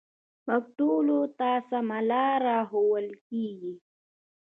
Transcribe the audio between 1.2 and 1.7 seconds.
ته